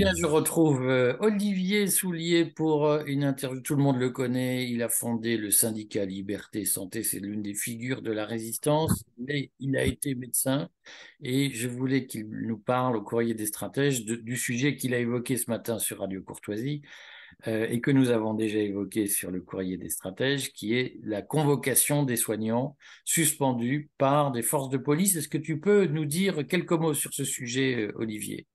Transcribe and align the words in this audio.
Je 0.00 0.24
retrouve 0.24 0.88
euh, 0.88 1.14
Olivier 1.20 1.86
Soulier 1.86 2.46
pour 2.46 2.86
euh, 2.86 3.02
une 3.04 3.22
interview. 3.22 3.60
Tout 3.60 3.76
le 3.76 3.82
monde 3.82 3.98
le 3.98 4.08
connaît. 4.08 4.66
Il 4.70 4.82
a 4.82 4.88
fondé 4.88 5.36
le 5.36 5.50
syndicat 5.50 6.06
Liberté 6.06 6.64
Santé. 6.64 7.02
C'est 7.02 7.18
l'une 7.18 7.42
des 7.42 7.52
figures 7.52 8.00
de 8.00 8.10
la 8.10 8.24
résistance. 8.24 9.04
Mais 9.18 9.50
il 9.58 9.76
a 9.76 9.84
été 9.84 10.14
médecin 10.14 10.70
et 11.22 11.50
je 11.50 11.68
voulais 11.68 12.06
qu'il 12.06 12.28
nous 12.30 12.56
parle 12.56 12.96
au 12.96 13.02
courrier 13.02 13.34
des 13.34 13.44
stratèges 13.44 14.04
du 14.06 14.36
sujet 14.36 14.74
qu'il 14.74 14.94
a 14.94 14.98
évoqué 14.98 15.36
ce 15.36 15.50
matin 15.50 15.78
sur 15.78 15.98
Radio 15.98 16.22
Courtoisie 16.22 16.80
euh, 17.46 17.66
et 17.68 17.82
que 17.82 17.90
nous 17.90 18.08
avons 18.08 18.32
déjà 18.32 18.58
évoqué 18.58 19.06
sur 19.06 19.30
le 19.30 19.42
courrier 19.42 19.76
des 19.76 19.90
stratèges, 19.90 20.52
qui 20.52 20.74
est 20.74 20.98
la 21.02 21.20
convocation 21.20 22.04
des 22.04 22.16
soignants 22.16 22.76
suspendus 23.04 23.90
par 23.98 24.32
des 24.32 24.42
forces 24.42 24.70
de 24.70 24.78
police. 24.78 25.16
Est-ce 25.16 25.28
que 25.28 25.38
tu 25.38 25.60
peux 25.60 25.84
nous 25.84 26.06
dire 26.06 26.46
quelques 26.46 26.72
mots 26.72 26.94
sur 26.94 27.12
ce 27.12 27.24
sujet, 27.24 27.90
Olivier? 27.96 28.46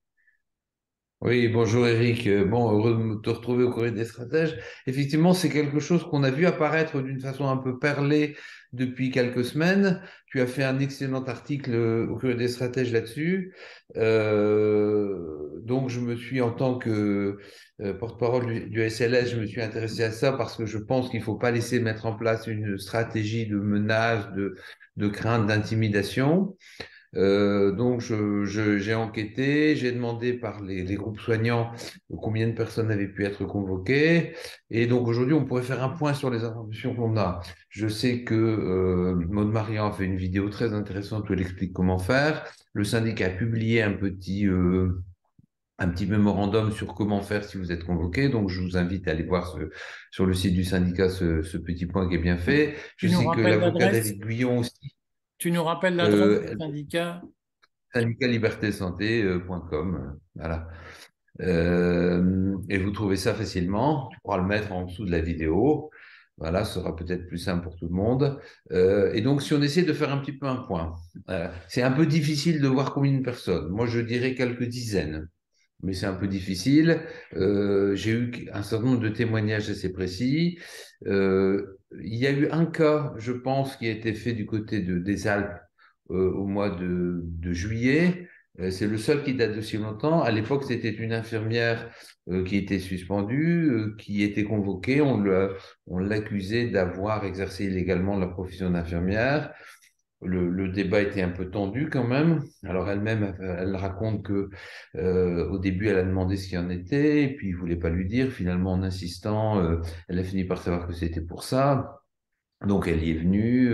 Oui, 1.22 1.48
bonjour 1.48 1.86
Eric. 1.86 2.26
Euh, 2.26 2.44
bon, 2.44 2.70
heureux 2.70 3.16
de 3.16 3.20
te 3.20 3.30
retrouver 3.30 3.64
au 3.64 3.70
Courrier 3.70 3.90
des 3.90 4.04
Stratèges. 4.04 4.58
Effectivement, 4.86 5.32
c'est 5.32 5.48
quelque 5.48 5.80
chose 5.80 6.04
qu'on 6.04 6.22
a 6.22 6.30
vu 6.30 6.44
apparaître 6.46 7.00
d'une 7.00 7.20
façon 7.20 7.48
un 7.48 7.56
peu 7.56 7.78
perlée 7.78 8.36
depuis 8.72 9.10
quelques 9.10 9.44
semaines. 9.44 10.02
Tu 10.26 10.40
as 10.42 10.46
fait 10.46 10.62
un 10.62 10.78
excellent 10.78 11.24
article 11.24 11.72
euh, 11.72 12.06
au 12.06 12.16
Courrier 12.18 12.34
des 12.36 12.48
Stratèges 12.48 12.92
là-dessus. 12.92 13.54
Euh, 13.96 15.48
donc, 15.64 15.88
je 15.88 16.00
me 16.00 16.16
suis, 16.16 16.42
en 16.42 16.50
tant 16.50 16.78
que 16.78 17.38
porte-parole 17.98 18.68
du, 18.70 18.88
SLS, 18.88 19.30
je 19.30 19.36
me 19.36 19.46
suis 19.46 19.60
intéressé 19.60 20.02
à 20.02 20.10
ça 20.10 20.32
parce 20.32 20.56
que 20.56 20.64
je 20.66 20.78
pense 20.78 21.10
qu'il 21.10 21.20
ne 21.20 21.24
faut 21.24 21.36
pas 21.36 21.50
laisser 21.50 21.80
mettre 21.80 22.06
en 22.06 22.14
place 22.14 22.46
une 22.46 22.78
stratégie 22.78 23.46
de 23.46 23.56
menace, 23.56 24.26
de 24.96 25.08
crainte, 25.08 25.46
d'intimidation. 25.46 26.56
Euh, 27.16 27.72
donc, 27.72 28.00
j'ai 28.00 28.94
enquêté, 28.94 29.74
j'ai 29.76 29.92
demandé 29.92 30.34
par 30.34 30.62
les, 30.62 30.84
groupes 30.94 31.20
soignants 31.20 31.72
combien 32.20 32.46
de 32.46 32.52
personnes 32.52 32.90
avaient 32.90 33.08
pu 33.08 33.24
être 33.24 33.44
convoquées. 33.44 34.34
Et 34.70 34.86
donc, 34.86 35.08
aujourd'hui, 35.08 35.34
on 35.34 35.44
pourrait 35.44 35.62
faire 35.62 35.82
un 35.82 35.88
point 35.88 36.14
sur 36.14 36.30
les 36.30 36.44
informations 36.44 36.94
qu'on 36.94 37.16
a. 37.16 37.40
Je 37.68 37.88
sais 37.88 38.22
que 38.22 38.34
euh, 38.34 39.14
Maud 39.28 39.48
Marian 39.48 39.88
a 39.88 39.92
fait 39.92 40.04
une 40.04 40.16
vidéo 40.16 40.48
très 40.50 40.74
intéressante 40.74 41.28
où 41.28 41.32
elle 41.32 41.40
explique 41.40 41.72
comment 41.72 41.98
faire. 41.98 42.44
Le 42.74 42.84
syndicat 42.84 43.26
a 43.26 43.30
publié 43.30 43.82
un 43.82 43.92
petit, 43.92 44.46
euh, 44.46 45.02
un 45.78 45.88
petit 45.88 46.06
mémorandum 46.06 46.70
sur 46.70 46.94
comment 46.94 47.22
faire 47.22 47.44
si 47.44 47.56
vous 47.56 47.72
êtes 47.72 47.84
convoqué. 47.84 48.28
Donc, 48.28 48.50
je 48.50 48.60
vous 48.60 48.76
invite 48.76 49.08
à 49.08 49.12
aller 49.12 49.24
voir 49.24 49.58
sur 50.10 50.26
le 50.26 50.34
site 50.34 50.54
du 50.54 50.64
syndicat 50.64 51.08
ce, 51.08 51.56
petit 51.56 51.86
point 51.86 52.08
qui 52.08 52.16
est 52.16 52.18
bien 52.18 52.36
fait. 52.36 52.74
Je 52.96 53.08
sais 53.08 53.24
que 53.34 53.40
l'avocat 53.40 53.90
David 53.90 54.20
Guyon 54.20 54.58
aussi 54.58 54.95
tu 55.38 55.50
nous 55.50 55.62
rappelles 55.62 55.96
l'adresse 55.96 56.20
euh, 56.20 56.52
du 56.52 56.58
syndicat? 56.58 57.22
syndicatlibertésanté.com. 57.92 59.96
Euh, 59.96 60.18
voilà. 60.34 60.68
Euh, 61.40 62.56
et 62.68 62.78
vous 62.78 62.90
trouvez 62.90 63.16
ça 63.16 63.34
facilement. 63.34 64.08
Tu 64.12 64.18
pourras 64.22 64.38
le 64.38 64.46
mettre 64.46 64.72
en 64.72 64.84
dessous 64.84 65.04
de 65.04 65.10
la 65.10 65.20
vidéo. 65.20 65.90
Voilà, 66.38 66.64
ce 66.64 66.80
sera 66.80 66.94
peut-être 66.94 67.26
plus 67.26 67.38
simple 67.38 67.64
pour 67.64 67.76
tout 67.76 67.88
le 67.88 67.94
monde. 67.94 68.38
et 68.70 69.22
donc, 69.22 69.40
si 69.40 69.54
on 69.54 69.62
essaie 69.62 69.84
de 69.84 69.92
faire 69.94 70.12
un 70.12 70.18
petit 70.18 70.36
peu 70.36 70.46
un 70.46 70.56
point, 70.56 70.94
c'est 71.66 71.80
un 71.80 71.92
peu 71.92 72.04
difficile 72.04 72.60
de 72.60 72.68
voir 72.68 72.92
combien 72.92 73.12
de 73.12 73.22
personnes. 73.22 73.70
Moi, 73.70 73.86
je 73.86 74.00
dirais 74.00 74.34
quelques 74.34 74.64
dizaines, 74.64 75.30
mais 75.82 75.94
c'est 75.94 76.04
un 76.04 76.12
peu 76.12 76.28
difficile. 76.28 77.00
J'ai 77.32 78.10
eu 78.10 78.50
un 78.52 78.62
certain 78.62 78.84
nombre 78.84 79.00
de 79.00 79.08
témoignages 79.08 79.70
assez 79.70 79.90
précis. 79.90 80.58
Il 81.92 82.14
y 82.14 82.26
a 82.26 82.32
eu 82.32 82.48
un 82.50 82.66
cas, 82.66 83.14
je 83.16 83.32
pense, 83.32 83.76
qui 83.76 83.86
a 83.86 83.90
été 83.90 84.12
fait 84.14 84.32
du 84.32 84.46
côté 84.46 84.80
de, 84.80 84.98
des 84.98 85.26
Alpes 85.26 85.60
euh, 86.10 86.32
au 86.32 86.46
mois 86.46 86.70
de, 86.70 87.22
juillet. 87.52 88.28
Euh, 88.58 88.70
c'est 88.70 88.86
le 88.86 88.98
seul 88.98 89.22
qui 89.22 89.34
date 89.34 89.54
de 89.54 89.60
si 89.60 89.76
longtemps. 89.76 90.22
À 90.22 90.30
l'époque, 90.30 90.64
c'était 90.64 90.90
une 90.90 91.12
infirmière 91.12 91.90
euh, 92.28 92.44
qui 92.44 92.56
était 92.56 92.78
suspendue, 92.80 93.94
qui 93.98 94.22
était 94.22 94.44
convoquée. 94.44 95.00
On 95.00 95.98
l'accusait 95.98 96.68
d'avoir 96.68 97.24
exercé 97.24 97.64
illégalement 97.66 98.18
la 98.18 98.26
profession 98.26 98.70
d'infirmière. 98.70 99.52
Le, 100.26 100.68
débat 100.68 101.00
était 101.00 101.22
un 101.22 101.30
peu 101.30 101.50
tendu 101.50 101.88
quand 101.88 102.06
même. 102.06 102.42
Alors 102.64 102.90
elle-même, 102.90 103.36
elle 103.40 103.76
raconte 103.76 104.24
que 104.24 104.50
au 104.94 105.58
début, 105.58 105.88
elle 105.88 105.98
a 105.98 106.04
demandé 106.04 106.36
ce 106.36 106.48
qu'il 106.48 106.58
en 106.58 106.70
était, 106.70 107.22
et 107.24 107.36
puis 107.36 107.48
il 107.48 107.56
voulait 107.56 107.76
pas 107.76 107.90
lui 107.90 108.06
dire. 108.06 108.30
Finalement, 108.30 108.72
en 108.72 108.82
insistant, 108.82 109.80
elle 110.08 110.18
a 110.18 110.24
fini 110.24 110.44
par 110.44 110.58
savoir 110.58 110.86
que 110.86 110.92
c'était 110.92 111.20
pour 111.20 111.44
ça. 111.44 112.02
Donc 112.66 112.88
elle 112.88 113.02
y 113.02 113.10
est 113.10 113.18
venue. 113.18 113.70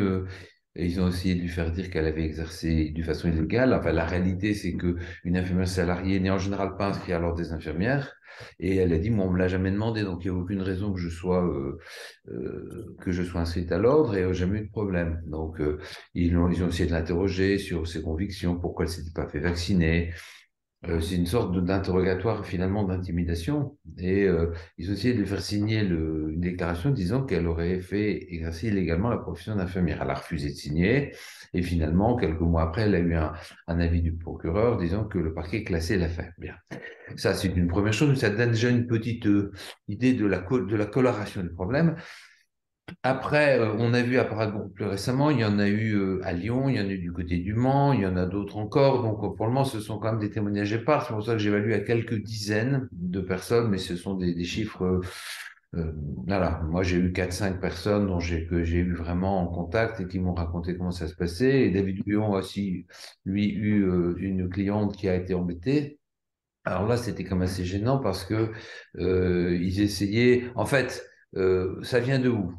Et 0.74 0.86
ils 0.86 1.00
ont 1.00 1.08
essayé 1.08 1.34
de 1.34 1.40
lui 1.40 1.48
faire 1.48 1.70
dire 1.70 1.90
qu'elle 1.90 2.06
avait 2.06 2.24
exercé 2.24 2.90
de 2.90 3.02
façon 3.02 3.28
illégale. 3.28 3.74
Enfin, 3.74 3.92
la 3.92 4.06
réalité, 4.06 4.54
c'est 4.54 4.74
que 4.74 4.96
une 5.24 5.36
infirmière 5.36 5.68
salariée 5.68 6.18
n'est 6.20 6.30
en 6.30 6.38
général 6.38 6.76
pas 6.76 6.88
inscrite 6.88 7.14
à 7.14 7.18
l'ordre 7.18 7.36
des 7.36 7.52
infirmières. 7.52 8.14
Et 8.58 8.76
elle 8.76 8.92
a 8.92 8.98
dit, 8.98 9.10
moi, 9.10 9.26
on 9.26 9.30
me 9.30 9.38
l'a 9.38 9.48
jamais 9.48 9.70
demandé, 9.70 10.02
donc 10.02 10.24
il 10.24 10.30
n'y 10.30 10.36
a 10.36 10.40
aucune 10.40 10.62
raison 10.62 10.92
que 10.92 10.98
je 11.00 11.10
sois 11.10 11.44
euh, 11.46 11.78
euh, 12.28 12.96
que 13.00 13.12
je 13.12 13.22
sois 13.22 13.42
inscrite 13.42 13.70
à 13.72 13.78
l'ordre 13.78 14.16
et 14.16 14.32
jamais 14.34 14.60
eu 14.60 14.66
de 14.66 14.70
problème. 14.70 15.22
Donc 15.26 15.60
euh, 15.60 15.78
ils, 16.14 16.36
ont, 16.36 16.48
ils 16.50 16.62
ont 16.64 16.68
essayé 16.68 16.86
de 16.86 16.92
l'interroger 16.92 17.58
sur 17.58 17.86
ses 17.86 18.02
convictions, 18.02 18.58
pourquoi 18.58 18.86
elle 18.86 18.90
s'était 18.90 19.12
pas 19.14 19.28
fait 19.28 19.40
vacciner. 19.40 20.12
C'est 21.00 21.14
une 21.14 21.26
sorte 21.26 21.56
d'interrogatoire 21.64 22.44
finalement 22.44 22.82
d'intimidation 22.84 23.78
et 23.98 24.26
ils 24.78 24.90
ont 24.90 24.94
essayé 24.94 25.14
de 25.14 25.20
lui 25.20 25.26
faire 25.26 25.40
signer 25.40 25.84
le, 25.84 26.32
une 26.32 26.40
déclaration 26.40 26.90
disant 26.90 27.22
qu'elle 27.24 27.46
aurait 27.46 27.80
fait 27.80 28.32
exercer 28.32 28.68
illégalement 28.68 29.08
la 29.10 29.18
profession 29.18 29.54
d'infirmière. 29.54 30.00
Elle 30.02 30.10
a 30.10 30.14
refusé 30.14 30.48
de 30.48 30.54
signer 30.54 31.14
et 31.54 31.62
finalement 31.62 32.16
quelques 32.16 32.40
mois 32.40 32.62
après 32.62 32.82
elle 32.82 32.96
a 32.96 32.98
eu 32.98 33.14
un, 33.14 33.32
un 33.68 33.80
avis 33.80 34.02
du 34.02 34.12
procureur 34.12 34.76
disant 34.76 35.04
que 35.04 35.18
le 35.18 35.32
parquet 35.32 35.62
classait 35.62 35.96
l'affaire. 35.96 36.32
Bien. 36.38 36.54
Ça, 37.16 37.34
c'est 37.34 37.48
une 37.48 37.68
première 37.68 37.92
chose, 37.92 38.18
ça 38.18 38.30
donne 38.30 38.50
déjà 38.50 38.70
une 38.70 38.86
petite 38.86 39.26
euh, 39.26 39.52
idée 39.88 40.14
de 40.14 40.26
la, 40.26 40.38
de 40.38 40.76
la 40.76 40.86
coloration 40.86 41.42
du 41.42 41.50
problème. 41.50 41.96
Après, 43.04 43.58
euh, 43.58 43.74
on 43.78 43.94
a 43.94 44.02
vu 44.02 44.18
apparaître 44.18 44.52
beaucoup 44.52 44.70
plus 44.70 44.84
récemment, 44.84 45.30
il 45.30 45.40
y 45.40 45.44
en 45.44 45.58
a 45.58 45.68
eu 45.68 45.94
euh, 45.94 46.20
à 46.24 46.32
Lyon, 46.32 46.68
il 46.68 46.76
y 46.76 46.80
en 46.80 46.86
a 46.88 46.92
eu 46.92 46.98
du 46.98 47.12
côté 47.12 47.38
du 47.38 47.54
Mans, 47.54 47.92
il 47.92 48.00
y 48.00 48.06
en 48.06 48.16
a 48.16 48.26
d'autres 48.26 48.56
encore. 48.58 49.02
Donc, 49.02 49.36
pour 49.36 49.46
le 49.46 49.52
moment, 49.52 49.64
ce 49.64 49.80
sont 49.80 49.98
quand 49.98 50.10
même 50.12 50.20
des 50.20 50.30
témoignages 50.30 50.72
épars. 50.72 51.06
C'est 51.06 51.12
pour 51.14 51.24
ça 51.24 51.32
que 51.32 51.38
j'évalue 51.38 51.72
à 51.72 51.80
quelques 51.80 52.20
dizaines 52.22 52.88
de 52.92 53.20
personnes, 53.20 53.68
mais 53.70 53.78
ce 53.78 53.96
sont 53.96 54.14
des, 54.14 54.44
chiffres. 54.44 55.00
voilà, 56.26 56.60
moi 56.68 56.82
j'ai 56.82 56.96
eu 56.98 57.12
4-5 57.12 57.60
personnes 57.60 58.06
dont 58.06 58.20
j'ai, 58.20 58.46
que 58.46 58.62
j'ai 58.64 58.78
eu 58.78 58.94
vraiment 58.94 59.40
en 59.40 59.46
contact 59.46 60.00
et 60.00 60.06
qui 60.06 60.18
m'ont 60.20 60.34
raconté 60.34 60.76
comment 60.76 60.90
ça 60.90 61.08
se 61.08 61.14
passait. 61.14 61.62
Et 61.62 61.70
David 61.70 62.02
Lyon 62.06 62.34
a 62.34 62.40
aussi, 62.40 62.86
lui, 63.24 63.50
eu 63.50 63.86
une 64.18 64.48
cliente 64.48 64.96
qui 64.96 65.08
a 65.08 65.14
été 65.14 65.34
embêtée 65.34 65.98
alors 66.64 66.86
là, 66.86 66.96
c'était 66.96 67.24
comme 67.24 67.42
assez 67.42 67.64
gênant 67.64 67.98
parce 67.98 68.24
que 68.24 68.52
euh, 68.98 69.58
ils 69.60 69.80
essayaient. 69.80 70.44
En 70.54 70.64
fait, 70.64 71.04
euh, 71.36 71.82
ça 71.82 72.00
vient 72.00 72.18
de 72.20 72.28
où? 72.28 72.54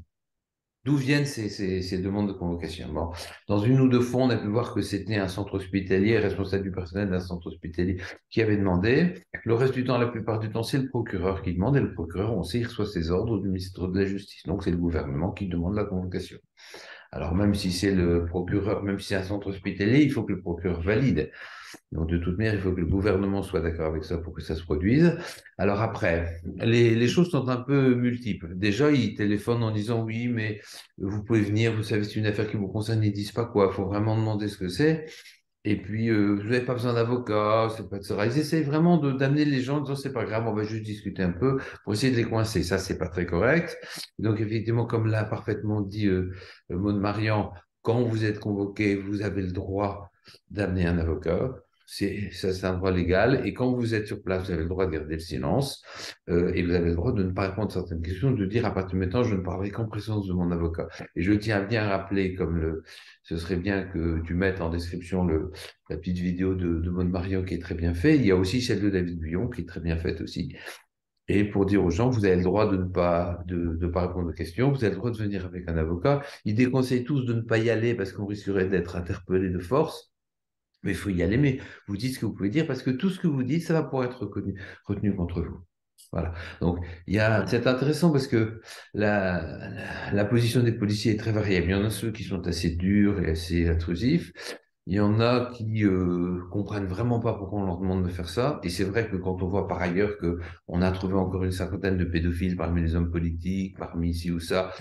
D'où 0.85 0.97
viennent 0.97 1.25
ces, 1.25 1.97
demandes 1.99 2.27
de 2.27 2.33
convocation? 2.33 2.91
Bon, 2.91 3.11
Dans 3.47 3.59
une 3.59 3.79
ou 3.79 3.87
deux 3.87 4.01
fois, 4.01 4.23
on 4.23 4.29
a 4.29 4.35
pu 4.35 4.47
voir 4.47 4.73
que 4.73 4.81
c'était 4.81 5.15
un 5.15 5.29
centre 5.29 5.53
hospitalier, 5.55 6.19
responsable 6.19 6.63
du 6.63 6.71
personnel 6.71 7.09
d'un 7.09 7.21
centre 7.21 7.47
hospitalier, 7.47 8.01
qui 8.29 8.41
avait 8.41 8.57
demandé. 8.57 9.13
Le 9.45 9.53
reste 9.53 9.73
du 9.73 9.85
temps, 9.85 9.97
la 9.97 10.07
plupart 10.07 10.39
du 10.39 10.51
temps, 10.51 10.63
c'est 10.63 10.79
le 10.79 10.89
procureur 10.89 11.41
qui 11.41 11.53
demande, 11.53 11.77
et 11.77 11.79
le 11.79 11.93
procureur, 11.93 12.37
on 12.37 12.43
sait, 12.43 12.59
il 12.59 12.67
reçoit 12.67 12.85
ses 12.85 13.11
ordres 13.11 13.39
du 13.39 13.47
ministre 13.47 13.87
de 13.87 13.97
la 13.97 14.05
Justice. 14.05 14.43
Donc, 14.45 14.63
c'est 14.63 14.71
le 14.71 14.77
gouvernement 14.77 15.31
qui 15.31 15.47
demande 15.47 15.75
la 15.75 15.85
convocation. 15.85 16.37
Alors, 17.15 17.35
même 17.35 17.53
si 17.53 17.71
c'est 17.71 17.93
le 17.93 18.25
procureur, 18.25 18.81
même 18.81 18.97
si 18.99 19.09
c'est 19.09 19.15
un 19.15 19.23
centre 19.23 19.47
hospitalier, 19.47 20.01
il 20.01 20.11
faut 20.11 20.23
que 20.23 20.33
le 20.33 20.41
procureur 20.41 20.81
valide. 20.81 21.31
Donc, 21.91 22.09
de 22.09 22.17
toute 22.17 22.39
manière, 22.39 22.55
il 22.55 22.59
faut 22.59 22.71
que 22.71 22.79
le 22.79 22.87
gouvernement 22.87 23.43
soit 23.43 23.61
d'accord 23.61 23.85
avec 23.85 24.03
ça 24.03 24.17
pour 24.17 24.33
que 24.33 24.41
ça 24.41 24.55
se 24.55 24.63
produise. 24.63 25.15
Alors 25.59 25.79
après, 25.81 26.41
les, 26.57 27.07
choses 27.07 27.29
sont 27.29 27.47
un 27.49 27.57
peu 27.57 27.93
multiples. 27.93 28.55
Déjà, 28.55 28.91
ils 28.91 29.13
téléphonent 29.13 29.61
en 29.61 29.69
disant 29.69 30.03
oui, 30.03 30.27
mais 30.27 30.59
vous 30.97 31.23
pouvez 31.23 31.41
venir, 31.41 31.75
vous 31.75 31.83
savez, 31.83 32.03
c'est 32.03 32.15
une 32.15 32.25
affaire 32.25 32.49
qui 32.49 32.57
vous 32.57 32.67
concerne, 32.67 33.03
ils 33.03 33.13
disent 33.13 33.31
pas 33.31 33.45
quoi. 33.45 33.69
Il 33.71 33.75
faut 33.75 33.85
vraiment 33.85 34.17
demander 34.17 34.47
ce 34.47 34.57
que 34.57 34.67
c'est. 34.67 35.05
Et 35.65 35.81
puis, 35.81 36.09
euh, 36.09 36.35
vous 36.35 36.43
n'avez 36.43 36.65
pas 36.65 36.73
besoin 36.73 36.93
d'avocat, 36.93 37.69
c'est 37.75 37.89
pas 37.89 37.97
de. 37.99 38.25
Ils 38.25 38.37
essayent 38.37 38.63
vraiment 38.63 38.97
d'amener 38.97 39.45
les 39.45 39.61
gens 39.61 39.77
en 39.77 39.81
disant 39.81 39.95
c'est 39.95 40.11
pas 40.11 40.25
grave, 40.25 40.45
on 40.47 40.53
va 40.53 40.63
juste 40.63 40.83
discuter 40.83 41.23
un 41.23 41.31
peu 41.31 41.59
pour 41.83 41.93
essayer 41.93 42.11
de 42.11 42.17
les 42.17 42.25
coincer. 42.25 42.63
Ça, 42.63 42.77
c'est 42.77 42.97
pas 42.97 43.07
très 43.07 43.25
correct. 43.25 43.77
Donc, 44.19 44.41
effectivement, 44.41 44.85
comme 44.85 45.07
l'a 45.07 45.23
parfaitement 45.23 45.81
dit 45.81 46.07
euh, 46.07 46.33
Maud 46.69 46.97
Marian, 46.99 47.53
quand 47.81 48.01
vous 48.03 48.25
êtes 48.25 48.39
convoqué, 48.39 48.95
vous 48.95 49.21
avez 49.21 49.41
le 49.41 49.51
droit 49.51 50.11
d'amener 50.49 50.85
un 50.85 50.97
avocat 50.97 51.51
c'est 51.85 52.63
un 52.63 52.73
droit 52.73 52.91
légal. 52.91 53.45
Et 53.45 53.53
quand 53.53 53.73
vous 53.73 53.93
êtes 53.93 54.07
sur 54.07 54.21
place, 54.21 54.45
vous 54.45 54.51
avez 54.51 54.63
le 54.63 54.69
droit 54.69 54.85
de 54.85 54.91
garder 54.91 55.15
le 55.15 55.19
silence 55.19 55.83
euh, 56.29 56.51
et 56.53 56.63
vous 56.63 56.71
avez 56.71 56.89
le 56.89 56.95
droit 56.95 57.11
de 57.11 57.23
ne 57.23 57.31
pas 57.31 57.49
répondre 57.49 57.71
à 57.71 57.73
certaines 57.73 58.01
questions, 58.01 58.31
de 58.31 58.45
dire 58.45 58.65
à 58.65 58.73
partir 58.73 58.95
de 58.95 58.99
maintenant, 58.99 59.23
je 59.23 59.35
ne 59.35 59.41
parlerai 59.41 59.71
qu'en 59.71 59.85
présence 59.85 60.27
de 60.27 60.33
mon 60.33 60.51
avocat. 60.51 60.87
Et 61.15 61.21
je 61.21 61.33
tiens 61.33 61.57
à 61.57 61.61
bien 61.61 61.87
rappeler, 61.87 62.35
comme 62.35 62.57
le, 62.57 62.83
ce 63.23 63.37
serait 63.37 63.57
bien 63.57 63.83
que 63.83 64.21
tu 64.25 64.33
mettes 64.33 64.61
en 64.61 64.69
description 64.69 65.25
le, 65.25 65.51
la 65.89 65.97
petite 65.97 66.17
vidéo 66.17 66.55
de, 66.55 66.79
de 66.79 66.89
Maud 66.89 67.09
Marion 67.09 67.43
qui 67.43 67.55
est 67.55 67.61
très 67.61 67.75
bien 67.75 67.93
faite. 67.93 68.19
Il 68.19 68.25
y 68.25 68.31
a 68.31 68.35
aussi 68.35 68.61
celle 68.61 68.81
de 68.81 68.89
David 68.89 69.19
Guyon 69.19 69.49
qui 69.49 69.61
est 69.61 69.67
très 69.67 69.81
bien 69.81 69.97
faite 69.97 70.21
aussi. 70.21 70.55
Et 71.29 71.45
pour 71.45 71.65
dire 71.65 71.83
aux 71.83 71.89
gens, 71.89 72.09
vous 72.09 72.25
avez 72.25 72.35
le 72.35 72.43
droit 72.43 72.69
de 72.69 72.77
ne 72.77 72.83
pas, 72.83 73.39
de, 73.47 73.77
de 73.77 73.87
pas 73.87 74.07
répondre 74.07 74.29
aux 74.29 74.33
questions, 74.33 74.71
vous 74.71 74.83
avez 74.83 74.91
le 74.93 74.97
droit 74.97 75.11
de 75.11 75.17
venir 75.17 75.45
avec 75.45 75.69
un 75.69 75.77
avocat. 75.77 76.21
Ils 76.43 76.55
déconseillent 76.55 77.05
tous 77.05 77.25
de 77.25 77.33
ne 77.33 77.41
pas 77.41 77.57
y 77.59 77.69
aller 77.69 77.95
parce 77.95 78.11
qu'on 78.11 78.25
risquerait 78.25 78.67
d'être 78.67 78.95
interpellé 78.97 79.49
de 79.49 79.59
force. 79.59 80.12
Mais 80.83 80.91
il 80.91 80.97
faut 80.97 81.09
y 81.09 81.23
aller, 81.23 81.37
mais 81.37 81.59
vous 81.87 81.97
dites 81.97 82.15
ce 82.15 82.19
que 82.19 82.25
vous 82.25 82.33
pouvez 82.33 82.49
dire 82.49 82.67
parce 82.67 82.83
que 82.83 82.91
tout 82.91 83.09
ce 83.09 83.19
que 83.19 83.27
vous 83.27 83.43
dites, 83.43 83.63
ça 83.63 83.73
va 83.73 83.83
pouvoir 83.83 84.05
être 84.05 84.25
retenu 84.85 85.15
contre 85.15 85.41
vous. 85.41 85.59
Voilà. 86.11 86.33
Donc, 86.61 86.77
il 87.07 87.15
y 87.15 87.19
a, 87.19 87.45
c'est 87.47 87.65
intéressant 87.65 88.11
parce 88.11 88.27
que 88.27 88.61
la, 88.93 90.11
la, 90.11 90.25
position 90.25 90.61
des 90.61 90.71
policiers 90.71 91.13
est 91.13 91.17
très 91.17 91.31
variable. 91.31 91.67
Il 91.67 91.71
y 91.71 91.73
en 91.73 91.83
a 91.85 91.89
ceux 91.89 92.11
qui 92.11 92.23
sont 92.23 92.45
assez 92.47 92.69
durs 92.71 93.19
et 93.19 93.31
assez 93.31 93.67
intrusifs. 93.67 94.31
Il 94.85 94.95
y 94.95 94.99
en 94.99 95.19
a 95.21 95.49
qui 95.51 95.85
euh, 95.85 96.41
comprennent 96.51 96.87
vraiment 96.87 97.19
pas 97.19 97.33
pourquoi 97.33 97.61
on 97.61 97.65
leur 97.65 97.77
demande 97.79 98.03
de 98.03 98.09
faire 98.09 98.27
ça. 98.29 98.59
Et 98.63 98.69
c'est 98.69 98.83
vrai 98.83 99.09
que 99.09 99.15
quand 99.15 99.41
on 99.41 99.47
voit 99.47 99.67
par 99.67 99.81
ailleurs 99.81 100.17
que 100.17 100.39
on 100.67 100.81
a 100.81 100.91
trouvé 100.91 101.15
encore 101.15 101.43
une 101.45 101.51
cinquantaine 101.51 101.97
de 101.97 102.03
pédophiles 102.05 102.57
parmi 102.57 102.81
les 102.81 102.95
hommes 102.95 103.09
politiques, 103.09 103.77
parmi 103.77 104.09
ici 104.09 104.29
ou 104.29 104.39
ça, 104.39 104.71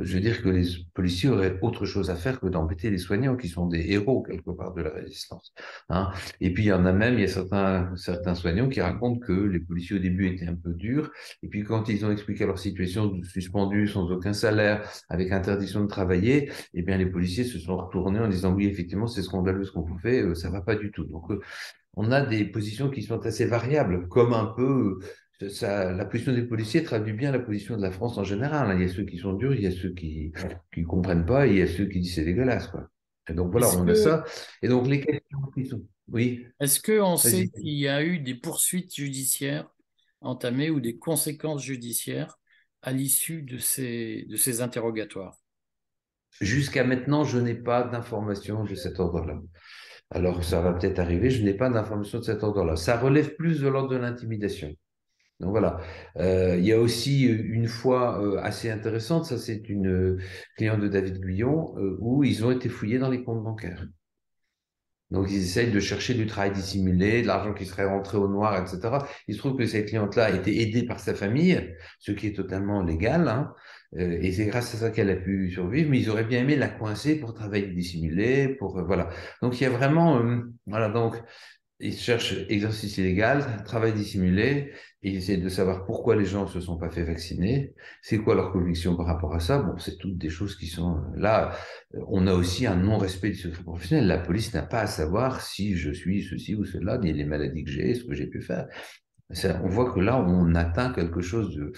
je 0.00 0.14
veux 0.14 0.20
dire 0.20 0.42
que 0.42 0.48
les 0.48 0.66
policiers 0.94 1.28
auraient 1.28 1.58
autre 1.62 1.86
chose 1.86 2.10
à 2.10 2.16
faire 2.16 2.40
que 2.40 2.46
d'embêter 2.46 2.90
les 2.90 2.98
soignants, 2.98 3.36
qui 3.36 3.48
sont 3.48 3.66
des 3.66 3.92
héros 3.92 4.22
quelque 4.22 4.50
part 4.50 4.74
de 4.74 4.82
la 4.82 4.90
résistance. 4.90 5.52
Hein. 5.88 6.10
Et 6.40 6.52
puis 6.52 6.64
il 6.64 6.66
y 6.66 6.72
en 6.72 6.84
a 6.86 6.92
même, 6.92 7.14
il 7.14 7.20
y 7.20 7.24
a 7.24 7.28
certains, 7.28 7.94
certains 7.96 8.34
soignants 8.34 8.68
qui 8.68 8.80
racontent 8.80 9.18
que 9.18 9.32
les 9.32 9.60
policiers 9.60 9.96
au 9.96 9.98
début 9.98 10.28
étaient 10.28 10.46
un 10.46 10.54
peu 10.54 10.72
durs, 10.72 11.10
et 11.42 11.48
puis 11.48 11.64
quand 11.64 11.88
ils 11.88 12.04
ont 12.04 12.10
expliqué 12.10 12.46
leur 12.46 12.58
situation 12.58 13.12
suspendue, 13.22 13.88
sans 13.88 14.10
aucun 14.10 14.32
salaire, 14.32 14.88
avec 15.08 15.32
interdiction 15.32 15.82
de 15.82 15.88
travailler, 15.88 16.50
eh 16.74 16.82
bien 16.82 16.96
les 16.96 17.06
policiers 17.06 17.44
se 17.44 17.58
sont 17.58 17.76
retournés 17.76 18.20
en 18.20 18.28
disant 18.28 18.52
oui 18.52 18.66
effectivement 18.66 19.06
c'est 19.06 19.22
scandaleux 19.22 19.64
ce 19.64 19.72
qu'on 19.72 19.82
vous 19.82 19.98
fait, 19.98 20.22
euh, 20.22 20.34
ça 20.34 20.50
va 20.50 20.60
pas 20.60 20.74
du 20.74 20.90
tout. 20.90 21.04
Donc 21.04 21.30
euh, 21.30 21.40
on 21.94 22.10
a 22.10 22.22
des 22.22 22.44
positions 22.44 22.90
qui 22.90 23.02
sont 23.02 23.24
assez 23.26 23.44
variables, 23.44 24.08
comme 24.08 24.32
un 24.32 24.46
peu 24.46 24.98
la 25.70 26.04
position 26.04 26.32
des 26.32 26.42
policiers 26.42 26.82
traduit 26.82 27.12
bien 27.12 27.32
la 27.32 27.38
position 27.38 27.76
de 27.76 27.82
la 27.82 27.90
France 27.90 28.18
en 28.18 28.24
général. 28.24 28.70
Hein. 28.70 28.76
Il 28.76 28.86
y 28.86 28.90
a 28.90 28.92
ceux 28.92 29.04
qui 29.04 29.18
sont 29.18 29.32
durs, 29.32 29.54
il 29.54 29.62
y 29.62 29.66
a 29.66 29.70
ceux 29.70 29.92
qui 29.92 30.32
ne 30.76 30.84
comprennent 30.84 31.26
pas, 31.26 31.46
il 31.46 31.58
y 31.58 31.62
a 31.62 31.66
ceux 31.66 31.86
qui 31.86 32.00
disent 32.00 32.14
c'est 32.14 32.24
dégueulasse. 32.24 32.68
Quoi. 32.68 32.88
Et 33.28 33.34
donc 33.34 33.50
voilà, 33.50 33.68
on 33.78 33.86
a 33.86 33.94
ça. 33.94 34.24
Et 34.62 34.68
donc 34.68 34.88
les 34.88 35.00
questions 35.00 35.40
qui 35.54 35.66
sont. 35.66 35.82
Oui. 36.08 36.44
Est-ce 36.60 36.80
qu'on 36.80 37.16
sait 37.16 37.48
qu'il 37.48 37.78
y 37.78 37.88
a 37.88 38.02
eu 38.02 38.18
des 38.18 38.34
poursuites 38.34 38.94
judiciaires 38.94 39.68
entamées 40.20 40.70
ou 40.70 40.80
des 40.80 40.98
conséquences 40.98 41.62
judiciaires 41.62 42.38
à 42.82 42.92
l'issue 42.92 43.42
de 43.42 43.58
ces, 43.58 44.26
de 44.28 44.36
ces 44.36 44.60
interrogatoires? 44.60 45.36
Jusqu'à 46.40 46.84
maintenant, 46.84 47.24
je 47.24 47.38
n'ai 47.38 47.54
pas 47.54 47.84
d'informations 47.84 48.64
de 48.64 48.74
cet 48.74 48.98
ordre-là. 48.98 49.38
Alors, 50.10 50.44
ça 50.44 50.60
va 50.60 50.72
peut-être 50.72 50.98
arriver, 50.98 51.30
je 51.30 51.42
n'ai 51.42 51.54
pas 51.54 51.70
d'informations 51.70 52.18
de 52.18 52.24
cet 52.24 52.42
ordre-là. 52.42 52.76
Ça 52.76 52.98
relève 52.98 53.34
plus 53.36 53.60
de 53.60 53.68
l'ordre 53.68 53.90
de 53.90 53.96
l'intimidation. 53.96 54.74
Donc 55.42 55.50
voilà. 55.50 55.80
Euh, 56.18 56.56
il 56.56 56.64
y 56.64 56.72
a 56.72 56.78
aussi 56.80 57.24
une 57.24 57.66
fois 57.66 58.22
euh, 58.22 58.38
assez 58.42 58.70
intéressante, 58.70 59.26
ça 59.26 59.38
c'est 59.38 59.68
une 59.68 60.18
cliente 60.56 60.80
de 60.80 60.88
David 60.88 61.20
Guyon, 61.20 61.74
euh, 61.78 61.96
où 62.00 62.22
ils 62.22 62.44
ont 62.44 62.52
été 62.52 62.68
fouillés 62.68 62.98
dans 63.00 63.10
les 63.10 63.24
comptes 63.24 63.42
bancaires. 63.42 63.84
Donc 65.10 65.26
ils 65.30 65.42
essayent 65.42 65.72
de 65.72 65.80
chercher 65.80 66.14
du 66.14 66.26
travail 66.26 66.52
dissimulé, 66.52 67.22
de 67.22 67.26
l'argent 67.26 67.52
qui 67.52 67.66
serait 67.66 67.84
rentré 67.84 68.16
au 68.18 68.28
noir, 68.28 68.56
etc. 68.62 68.98
Il 69.26 69.34
se 69.34 69.40
trouve 69.40 69.56
que 69.56 69.66
cette 69.66 69.88
cliente-là 69.88 70.26
a 70.26 70.30
été 70.30 70.62
aidée 70.62 70.86
par 70.86 71.00
sa 71.00 71.14
famille, 71.14 71.74
ce 71.98 72.12
qui 72.12 72.28
est 72.28 72.36
totalement 72.36 72.82
légal, 72.82 73.28
hein, 73.28 73.52
et 73.94 74.32
c'est 74.32 74.46
grâce 74.46 74.74
à 74.74 74.78
ça 74.78 74.90
qu'elle 74.90 75.10
a 75.10 75.16
pu 75.16 75.50
survivre. 75.50 75.90
Mais 75.90 75.98
ils 76.00 76.08
auraient 76.08 76.24
bien 76.24 76.40
aimé 76.40 76.56
la 76.56 76.68
coincer 76.68 77.16
pour 77.20 77.34
travailler 77.34 77.66
dissimulé, 77.66 78.56
pour 78.58 78.82
voilà. 78.86 79.10
Donc 79.42 79.60
il 79.60 79.64
y 79.64 79.66
a 79.66 79.70
vraiment, 79.70 80.22
voilà 80.66 80.88
donc 80.88 81.22
ils 81.82 81.96
cherchent 81.96 82.34
exercice 82.48 82.96
illégal, 82.98 83.44
travail 83.64 83.92
dissimulé, 83.92 84.72
et 85.02 85.10
ils 85.10 85.16
essaient 85.16 85.36
de 85.36 85.48
savoir 85.48 85.84
pourquoi 85.84 86.14
les 86.14 86.24
gens 86.24 86.44
ne 86.44 86.48
se 86.48 86.60
sont 86.60 86.78
pas 86.78 86.88
fait 86.90 87.02
vacciner, 87.02 87.74
c'est 88.02 88.18
quoi 88.18 88.36
leur 88.36 88.52
conviction 88.52 88.96
par 88.96 89.06
rapport 89.06 89.34
à 89.34 89.40
ça? 89.40 89.58
Bon, 89.58 89.76
c'est 89.78 89.98
toutes 89.98 90.16
des 90.16 90.30
choses 90.30 90.56
qui 90.56 90.68
sont 90.68 90.96
euh, 90.96 91.16
là. 91.16 91.56
Euh, 91.94 92.00
on 92.08 92.26
a 92.28 92.34
aussi 92.34 92.66
un 92.66 92.76
non-respect 92.76 93.30
du 93.30 93.36
secret 93.36 93.64
professionnel. 93.64 94.06
La 94.06 94.18
police 94.18 94.54
n'a 94.54 94.62
pas 94.62 94.80
à 94.80 94.86
savoir 94.86 95.40
si 95.40 95.76
je 95.76 95.90
suis 95.90 96.22
ceci 96.22 96.54
ou 96.54 96.64
cela, 96.64 96.98
ni 96.98 97.12
les 97.12 97.24
maladies 97.24 97.64
que 97.64 97.70
j'ai, 97.70 97.94
ce 97.94 98.04
que 98.04 98.14
j'ai 98.14 98.28
pu 98.28 98.42
faire. 98.42 98.68
on 99.62 99.68
voit 99.68 99.92
que 99.92 100.00
là, 100.00 100.18
on 100.18 100.54
atteint 100.54 100.92
quelque 100.92 101.20
chose 101.20 101.56
de, 101.56 101.72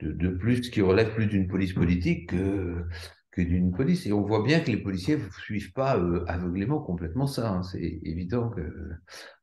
de, 0.00 0.12
de 0.12 0.28
plus 0.28 0.70
qui 0.70 0.82
relève 0.82 1.14
plus 1.14 1.26
d'une 1.26 1.48
police 1.48 1.72
politique 1.72 2.30
que, 2.30 2.84
que 3.32 3.40
d'une 3.40 3.72
police. 3.72 4.06
Et 4.06 4.12
on 4.12 4.20
voit 4.20 4.42
bien 4.42 4.60
que 4.60 4.70
les 4.70 4.76
policiers 4.76 5.16
ne 5.16 5.30
suivent 5.42 5.72
pas 5.72 5.96
euh, 5.96 6.24
aveuglément 6.28 6.80
complètement 6.80 7.26
ça. 7.26 7.50
Hein. 7.50 7.62
C'est 7.62 8.00
évident 8.04 8.50
que. 8.50 8.60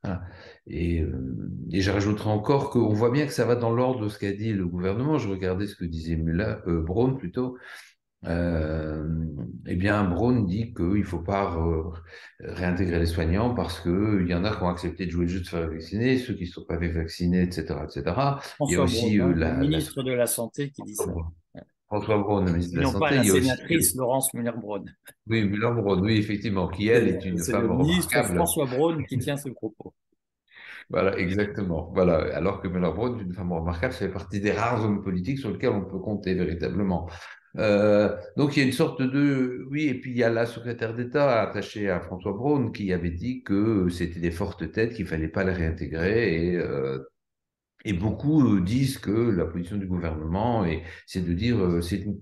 Voilà. 0.03 0.21
Et, 0.67 1.01
euh, 1.01 1.51
et 1.71 1.81
je 1.81 1.91
rajouterai 1.91 2.29
encore 2.29 2.69
qu'on 2.69 2.93
voit 2.93 3.11
bien 3.11 3.25
que 3.25 3.33
ça 3.33 3.45
va 3.45 3.55
dans 3.55 3.71
l'ordre 3.71 4.01
de 4.01 4.07
ce 4.07 4.19
qu'a 4.19 4.31
dit 4.31 4.53
le 4.53 4.65
gouvernement. 4.65 5.17
Je 5.17 5.27
regardais 5.27 5.67
ce 5.67 5.75
que 5.75 5.85
disait 5.85 6.15
Mula, 6.15 6.61
euh, 6.67 6.81
Braun 6.81 7.15
plutôt. 7.15 7.57
Euh, 8.25 9.07
eh 9.65 9.75
bien, 9.75 10.03
Braun 10.03 10.43
dit 10.43 10.73
qu'il 10.73 10.99
ne 10.99 11.03
faut 11.03 11.21
pas 11.21 11.57
réintégrer 12.41 12.99
les 12.99 13.05
soignants 13.05 13.55
parce 13.55 13.79
qu'il 13.79 14.27
y 14.27 14.33
en 14.33 14.43
a 14.43 14.53
qui 14.53 14.61
ont 14.61 14.69
accepté 14.69 15.05
de 15.05 15.11
jouer 15.11 15.23
le 15.23 15.31
jeu 15.31 15.39
de 15.39 15.45
se 15.45 15.51
faire 15.51 15.69
vacciner, 15.69 16.17
ceux 16.17 16.33
qui 16.33 16.43
ne 16.43 16.49
sont 16.49 16.65
pas 16.65 16.77
fait 16.77 16.89
etc. 16.89 17.75
etc. 17.85 18.03
Il 18.67 18.73
y 18.73 18.75
a 18.75 18.81
aussi 18.81 19.19
hein, 19.21 19.33
la, 19.33 19.53
le 19.53 19.61
ministre 19.61 20.03
de 20.03 20.11
la 20.11 20.27
Santé 20.27 20.69
qui 20.69 20.83
dit 20.83 20.95
ça. 20.95 21.05
François 21.89 22.19
Braun, 22.19 22.43
ministre 22.45 22.75
de 22.75 22.81
la 22.81 22.85
Santé. 22.85 22.99
Pas 22.99 23.11
la 23.11 23.23
sénatrice 23.23 23.95
Laurence 23.95 24.33
Muller-Braun. 24.35 24.85
Oui, 25.27 25.43
Muller-Braun, 25.43 26.01
oui, 26.01 26.17
effectivement, 26.17 26.67
qui 26.67 26.87
elle 26.87 27.07
est 27.07 27.25
une 27.25 27.39
femme 27.39 27.67
le 27.67 27.77
ministre 27.77 28.23
François 28.23 28.65
Braun 28.67 29.03
qui 29.05 29.17
tient 29.17 29.37
ce 29.37 29.49
propos. 29.49 29.93
Voilà, 30.91 31.17
exactement. 31.17 31.91
Voilà. 31.93 32.35
Alors 32.35 32.61
que 32.61 32.67
Muller-Braun 32.67 33.17
est 33.17 33.23
une 33.23 33.33
femme 33.33 33.51
remarquable, 33.51 33.93
ça 33.93 33.99
fait 33.99 34.13
partie 34.13 34.39
des 34.39 34.51
rares 34.51 34.85
hommes 34.85 35.01
politiques 35.01 35.39
sur 35.39 35.49
lesquels 35.49 35.71
on 35.71 35.85
peut 35.85 35.99
compter 35.99 36.35
véritablement. 36.35 37.09
Euh, 37.57 38.15
donc 38.37 38.55
il 38.55 38.59
y 38.59 38.63
a 38.63 38.65
une 38.67 38.71
sorte 38.73 39.01
de 39.01 39.65
oui 39.71 39.87
et 39.87 39.95
puis 39.95 40.11
il 40.11 40.17
y 40.17 40.23
a 40.23 40.29
la 40.29 40.45
secrétaire 40.45 40.93
d'État 40.93 41.41
attachée 41.41 41.89
à 41.89 41.99
François 41.99 42.33
Braun 42.33 42.71
qui 42.71 42.93
avait 42.93 43.09
dit 43.09 43.41
que 43.41 43.89
c'était 43.89 44.19
des 44.19 44.29
fortes 44.29 44.71
têtes 44.71 44.93
qu'il 44.93 45.07
fallait 45.07 45.29
pas 45.29 45.43
les 45.43 45.53
réintégrer 45.53 46.51
et 46.51 46.55
euh, 46.57 46.99
et 47.85 47.93
beaucoup 47.93 48.55
euh, 48.57 48.61
disent 48.61 48.97
que 48.97 49.11
la 49.11 49.45
position 49.45 49.77
du 49.77 49.87
gouvernement, 49.87 50.65
c'est 51.05 51.21
de 51.21 51.33
dire 51.33 51.57
euh, 51.59 51.81
c'est 51.81 51.97
une 51.97 52.17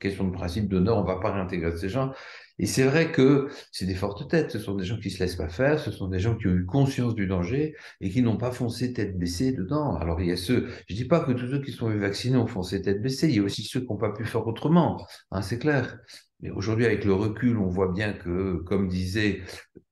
question 0.00 0.24
de 0.28 0.32
principe 0.32 0.68
d'honneur, 0.68 0.98
on 0.98 1.02
ne 1.02 1.06
va 1.06 1.20
pas 1.20 1.32
réintégrer 1.32 1.76
ces 1.76 1.88
gens. 1.88 2.12
Et 2.58 2.66
c'est 2.66 2.84
vrai 2.84 3.12
que 3.12 3.48
c'est 3.70 3.84
des 3.84 3.94
fortes 3.94 4.28
têtes, 4.30 4.50
ce 4.50 4.58
sont 4.58 4.74
des 4.74 4.84
gens 4.84 4.98
qui 4.98 5.10
se 5.10 5.22
laissent 5.22 5.36
pas 5.36 5.48
faire, 5.48 5.78
ce 5.78 5.90
sont 5.90 6.08
des 6.08 6.18
gens 6.18 6.34
qui 6.36 6.46
ont 6.46 6.54
eu 6.54 6.64
conscience 6.64 7.14
du 7.14 7.26
danger 7.26 7.74
et 8.00 8.08
qui 8.10 8.22
n'ont 8.22 8.38
pas 8.38 8.50
foncé 8.50 8.94
tête 8.94 9.18
baissée 9.18 9.52
dedans. 9.52 9.96
Alors 9.96 10.20
il 10.20 10.28
y 10.28 10.32
a 10.32 10.36
ceux, 10.36 10.68
je 10.88 10.94
dis 10.94 11.04
pas 11.04 11.20
que 11.20 11.32
tous 11.32 11.48
ceux 11.50 11.60
qui 11.60 11.72
sont 11.72 11.90
vaccinés 11.98 12.38
ont 12.38 12.46
foncé 12.46 12.80
tête 12.80 13.02
baissée, 13.02 13.28
il 13.28 13.36
y 13.36 13.38
a 13.40 13.42
aussi 13.42 13.62
ceux 13.62 13.80
qui 13.80 13.86
n'ont 13.88 13.98
pas 13.98 14.12
pu 14.12 14.24
faire 14.24 14.46
autrement, 14.46 15.06
hein, 15.30 15.42
c'est 15.42 15.58
clair. 15.58 15.98
Mais 16.40 16.50
aujourd'hui, 16.50 16.84
avec 16.84 17.04
le 17.04 17.14
recul, 17.14 17.56
on 17.58 17.68
voit 17.68 17.92
bien 17.92 18.12
que, 18.12 18.56
comme 18.66 18.88
disait 18.88 19.42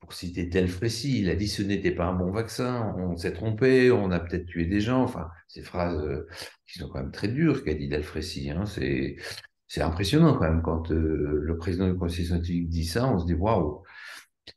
pour 0.01 0.13
citer 0.13 0.51
tel 0.51 0.69
Frécy, 0.69 1.21
il 1.21 1.31
a 1.31 1.35
dit 1.35 1.49
ce 1.49 1.63
n'était 1.63 1.91
pas 1.91 2.05
un 2.05 2.13
bon 2.15 2.31
vaccin, 2.31 2.95
on 2.99 3.17
s'est 3.17 3.33
trompé, 3.33 3.91
on 3.91 4.11
a 4.11 4.21
peut-être 4.21 4.47
tué 4.47 4.67
des 4.67 4.81
gens. 4.81 5.03
Enfin, 5.03 5.29
ces 5.49 5.63
phrases 5.63 5.99
euh, 5.99 6.29
qui 6.67 6.79
sont 6.79 6.89
quand 6.89 7.01
même 7.01 7.13
très 7.13 7.29
dures 7.29 7.65
qu'a 7.65 7.75
dit 7.75 7.89
Delfrécy. 7.89 8.51
Hein, 8.51 8.65
c'est, 8.67 9.17
impressionnant 9.81 10.35
quand 10.35 10.45
même 10.45 10.63
quand 10.63 10.93
euh, 10.93 11.41
le 11.43 11.57
président 11.57 11.89
du 11.89 11.97
conseil 11.97 12.27
scientifique 12.27 12.69
dit 12.69 12.85
ça, 12.85 13.09
on 13.09 13.19
se 13.19 13.27
dit 13.27 13.35
waouh. 13.35 13.83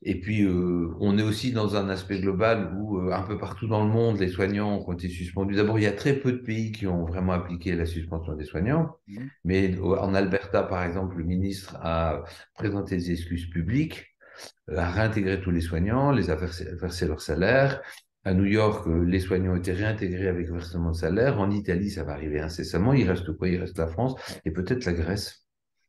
Et 0.01 0.19
puis, 0.19 0.43
euh, 0.43 0.93
on 0.99 1.17
est 1.17 1.23
aussi 1.23 1.51
dans 1.51 1.75
un 1.75 1.89
aspect 1.89 2.19
global 2.19 2.73
où, 2.77 2.99
un 3.11 3.21
peu 3.23 3.37
partout 3.37 3.67
dans 3.67 3.85
le 3.85 3.91
monde, 3.91 4.19
les 4.19 4.29
soignants 4.29 4.83
ont 4.85 4.93
été 4.93 5.09
suspendus. 5.09 5.55
D'abord, 5.55 5.79
il 5.79 5.83
y 5.83 5.87
a 5.87 5.93
très 5.93 6.13
peu 6.13 6.31
de 6.33 6.37
pays 6.37 6.71
qui 6.71 6.87
ont 6.87 7.05
vraiment 7.05 7.33
appliqué 7.33 7.75
la 7.75 7.85
suspension 7.85 8.35
des 8.35 8.45
soignants. 8.45 8.95
Mmh. 9.07 9.25
Mais 9.45 9.79
en 9.79 10.13
Alberta, 10.13 10.63
par 10.63 10.83
exemple, 10.83 11.17
le 11.17 11.23
ministre 11.23 11.77
a 11.81 12.23
présenté 12.55 12.97
des 12.97 13.11
excuses 13.11 13.49
publiques 13.49 14.17
à 14.75 14.91
réintégrer 14.91 15.41
tous 15.41 15.51
les 15.51 15.61
soignants, 15.61 16.11
les 16.11 16.29
a 16.29 16.35
versé, 16.35 17.07
leur 17.07 17.21
salaire. 17.21 17.81
À 18.23 18.33
New 18.33 18.45
York, 18.45 18.85
euh, 18.87 19.05
les 19.05 19.21
soignants 19.21 19.53
ont 19.53 19.57
été 19.57 19.71
réintégrés 19.71 20.27
avec 20.27 20.51
versement 20.51 20.91
de 20.91 20.97
salaire. 20.97 21.39
En 21.39 21.49
Italie, 21.49 21.89
ça 21.89 22.03
va 22.03 22.11
arriver 22.13 22.41
incessamment. 22.41 22.93
Il 22.93 23.09
reste 23.09 23.31
quoi? 23.37 23.47
Il 23.47 23.59
reste 23.59 23.77
la 23.77 23.87
France 23.87 24.15
et 24.43 24.51
peut-être 24.51 24.85
la 24.85 24.93
Grèce. 24.93 25.46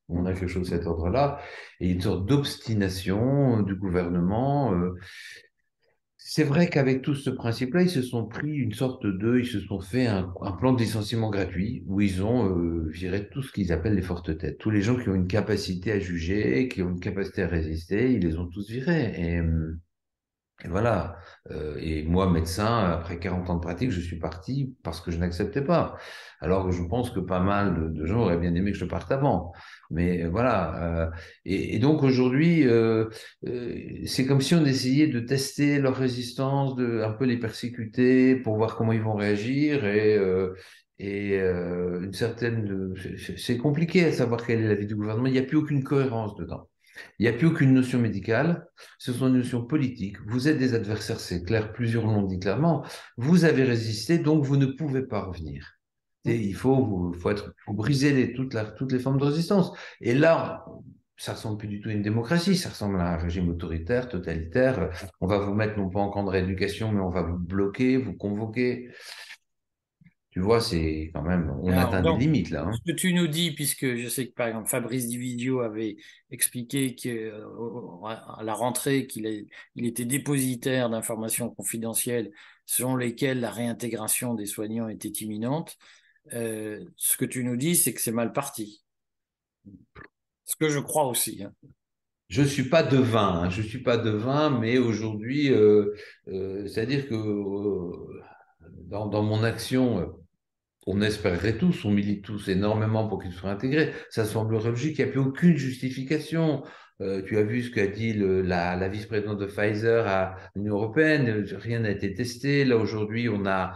On 0.08 0.24
a 0.26 0.32
quelque 0.32 0.48
chose 0.48 0.70
de 0.70 0.76
cet 0.76 0.86
ordre-là. 0.86 1.40
Et 1.80 1.90
une 1.90 2.00
sorte 2.00 2.26
d'obstination 2.26 3.62
du 3.62 3.74
gouvernement. 3.74 4.72
Euh, 4.74 4.94
c'est 6.16 6.44
vrai 6.44 6.68
qu'avec 6.68 7.02
tout 7.02 7.14
ce 7.14 7.30
principe-là, 7.30 7.82
ils 7.82 7.90
se 7.90 8.02
sont 8.02 8.26
pris 8.26 8.50
une 8.50 8.74
sorte 8.74 9.06
de, 9.06 9.38
ils 9.38 9.46
se 9.46 9.60
sont 9.60 9.80
fait 9.80 10.06
un, 10.06 10.30
plan 10.58 10.72
de 10.72 10.80
licenciement 10.80 11.30
gratuit 11.30 11.84
où 11.86 12.00
ils 12.00 12.22
ont 12.22 12.54
euh, 12.54 12.88
viré 12.90 13.28
tout 13.28 13.42
ce 13.42 13.52
qu'ils 13.52 13.72
appellent 13.72 13.94
les 13.94 14.02
fortes 14.02 14.36
têtes. 14.36 14.58
Tous 14.58 14.70
les 14.70 14.82
gens 14.82 14.96
qui 14.96 15.08
ont 15.08 15.14
une 15.14 15.28
capacité 15.28 15.92
à 15.92 15.98
juger, 15.98 16.68
qui 16.68 16.82
ont 16.82 16.90
une 16.90 17.00
capacité 17.00 17.42
à 17.42 17.48
résister, 17.48 18.12
ils 18.12 18.20
les 18.20 18.36
ont 18.36 18.46
tous 18.46 18.68
virés. 18.68 19.40
Et 20.64 20.68
voilà. 20.68 21.18
Euh, 21.52 21.76
et 21.80 22.02
moi, 22.02 22.28
médecin, 22.28 22.90
après 22.90 23.18
40 23.20 23.48
ans 23.48 23.54
de 23.56 23.60
pratique, 23.60 23.92
je 23.92 24.00
suis 24.00 24.18
parti 24.18 24.74
parce 24.82 25.00
que 25.00 25.12
je 25.12 25.18
n'acceptais 25.18 25.62
pas. 25.62 25.96
Alors 26.40 26.66
que 26.66 26.72
je 26.72 26.82
pense 26.82 27.10
que 27.10 27.20
pas 27.20 27.38
mal 27.38 27.92
de, 27.94 28.06
gens 28.06 28.22
auraient 28.22 28.38
bien 28.38 28.54
aimé 28.54 28.72
que 28.72 28.78
je 28.78 28.84
parte 28.84 29.10
avant. 29.12 29.52
Mais 29.90 30.24
voilà. 30.26 30.82
Euh, 30.82 31.10
et, 31.44 31.78
donc 31.78 32.02
aujourd'hui, 32.02 32.66
euh, 32.66 33.08
c'est 34.04 34.26
comme 34.26 34.40
si 34.40 34.54
on 34.56 34.64
essayait 34.64 35.06
de 35.06 35.20
tester 35.20 35.78
leur 35.78 35.96
résistance, 35.96 36.74
de 36.74 37.02
un 37.02 37.12
peu 37.12 37.24
les 37.24 37.38
persécuter 37.38 38.34
pour 38.36 38.56
voir 38.56 38.76
comment 38.76 38.92
ils 38.92 39.02
vont 39.02 39.14
réagir. 39.14 39.84
Et, 39.86 40.18
et 40.98 41.38
une 41.38 42.12
certaine. 42.12 42.94
C'est 43.36 43.58
compliqué 43.58 44.04
à 44.06 44.12
savoir 44.12 44.44
quelle 44.44 44.60
est 44.60 44.68
la 44.68 44.74
vie 44.74 44.86
du 44.86 44.96
gouvernement. 44.96 45.26
Il 45.26 45.32
n'y 45.32 45.38
a 45.38 45.42
plus 45.42 45.56
aucune 45.58 45.84
cohérence 45.84 46.34
dedans. 46.36 46.68
Il 47.18 47.22
n'y 47.22 47.28
a 47.28 47.32
plus 47.32 47.46
aucune 47.46 47.72
notion 47.72 47.98
médicale, 47.98 48.66
ce 48.98 49.12
sont 49.12 49.28
des 49.30 49.38
notions 49.38 49.64
politiques. 49.64 50.16
Vous 50.26 50.48
êtes 50.48 50.58
des 50.58 50.74
adversaires, 50.74 51.20
c'est 51.20 51.42
clair, 51.42 51.72
plusieurs 51.72 52.06
l'ont 52.06 52.22
dit 52.22 52.38
clairement. 52.38 52.84
Vous 53.16 53.44
avez 53.44 53.64
résisté, 53.64 54.18
donc 54.18 54.44
vous 54.44 54.56
ne 54.56 54.66
pouvez 54.66 55.02
pas 55.02 55.22
revenir. 55.22 55.78
Il 56.24 56.54
faut, 56.54 57.12
briser 57.68 58.32
toutes, 58.34 58.54
les 58.92 58.98
formes 58.98 59.18
de 59.18 59.24
résistance. 59.24 59.72
Et 60.00 60.14
là, 60.14 60.66
ça 61.16 61.32
ressemble 61.32 61.58
plus 61.58 61.68
du 61.68 61.80
tout 61.80 61.88
à 61.88 61.92
une 61.92 62.02
démocratie, 62.02 62.56
ça 62.56 62.68
ressemble 62.68 63.00
à 63.00 63.14
un 63.14 63.16
régime 63.16 63.48
autoritaire, 63.48 64.08
totalitaire. 64.08 64.90
On 65.20 65.26
va 65.26 65.38
vous 65.38 65.54
mettre 65.54 65.78
non 65.78 65.88
pas 65.88 66.00
en 66.00 66.10
camp 66.10 66.24
de 66.24 66.30
rééducation, 66.30 66.92
mais 66.92 67.00
on 67.00 67.10
va 67.10 67.22
vous 67.22 67.38
bloquer, 67.38 67.96
vous 67.96 68.14
convoquer. 68.14 68.90
Tu 70.30 70.40
vois, 70.40 70.60
c'est 70.60 71.10
quand 71.14 71.22
même, 71.22 71.50
on 71.62 71.72
atteint 71.72 72.02
des 72.02 72.18
limites 72.18 72.50
là. 72.50 72.64
Hein. 72.64 72.72
Ce 72.72 72.92
que 72.92 72.96
tu 72.96 73.14
nous 73.14 73.28
dis, 73.28 73.52
puisque 73.52 73.96
je 73.96 74.08
sais 74.08 74.28
que 74.28 74.34
par 74.34 74.46
exemple 74.48 74.68
Fabrice 74.68 75.08
Dividio 75.08 75.60
avait 75.60 75.96
expliqué 76.30 76.94
qu'à 76.94 77.08
euh, 77.08 78.42
la 78.42 78.52
rentrée 78.52 79.06
qu'il 79.06 79.46
il 79.74 79.86
était 79.86 80.04
dépositaire 80.04 80.90
d'informations 80.90 81.48
confidentielles 81.48 82.30
selon 82.66 82.96
lesquelles 82.96 83.40
la 83.40 83.50
réintégration 83.50 84.34
des 84.34 84.44
soignants 84.44 84.88
était 84.88 85.08
imminente. 85.08 85.78
Euh, 86.34 86.84
ce 86.96 87.16
que 87.16 87.24
tu 87.24 87.42
nous 87.42 87.56
dis, 87.56 87.74
c'est 87.74 87.94
que 87.94 88.00
c'est 88.00 88.12
mal 88.12 88.34
parti. 88.34 88.84
Ce 90.44 90.56
que 90.56 90.68
je 90.68 90.78
crois 90.78 91.06
aussi. 91.06 91.42
Hein. 91.42 91.54
Je 92.28 92.42
suis 92.42 92.68
pas 92.68 92.82
devin, 92.82 93.44
hein. 93.44 93.50
je 93.50 93.62
suis 93.62 93.82
pas 93.82 93.96
devin, 93.96 94.50
mais 94.50 94.76
aujourd'hui, 94.76 95.50
euh, 95.50 95.94
c'est-à-dire 96.26 97.08
que 97.08 97.14
dans, 98.88 99.22
mon 99.22 99.42
action 99.44 100.14
on 100.90 101.02
espérerait 101.02 101.58
tous, 101.58 101.84
on 101.84 101.90
milite 101.90 102.24
tous 102.24 102.48
énormément 102.48 103.06
pour 103.06 103.22
qu'il 103.22 103.32
soit 103.32 103.50
intégré. 103.50 103.92
Ça 104.08 104.24
semblerait 104.24 104.70
logique, 104.70 104.98
il 104.98 105.04
n'y 105.04 105.10
a 105.10 105.12
plus 105.12 105.20
aucune 105.20 105.54
justification. 105.54 106.64
Euh, 107.00 107.22
tu 107.22 107.36
as 107.36 107.42
vu 107.42 107.62
ce 107.62 107.70
qu'a 107.70 107.86
dit 107.86 108.14
la, 108.14 108.88
vice-présidente 108.88 109.38
de 109.38 109.46
Pfizer 109.46 110.08
à 110.08 110.36
l'Union 110.56 110.76
européenne, 110.76 111.44
rien 111.52 111.80
n'a 111.80 111.90
été 111.90 112.14
testé. 112.14 112.64
Là, 112.64 112.78
aujourd'hui, 112.78 113.28
on 113.28 113.44
a 113.44 113.72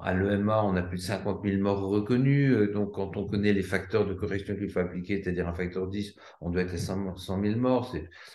à 0.00 0.14
l'EMA, 0.14 0.64
on 0.64 0.74
a 0.76 0.82
plus 0.82 0.98
de 0.98 1.02
50 1.02 1.42
000 1.44 1.62
morts 1.62 1.88
reconnus. 1.88 2.52
Euh, 2.52 2.72
donc, 2.72 2.92
quand 2.92 3.16
on 3.16 3.26
connaît 3.26 3.52
les 3.52 3.62
facteurs 3.62 4.06
de 4.06 4.14
correction 4.14 4.56
qu'il 4.56 4.70
faut 4.70 4.80
appliquer, 4.80 5.22
c'est-à-dire 5.22 5.48
un 5.48 5.54
facteur 5.54 5.88
10, 5.88 6.14
on 6.40 6.50
doit 6.50 6.62
être 6.62 6.74
à 6.74 6.78
100 6.78 7.42
000 7.42 7.58
morts. 7.58 7.94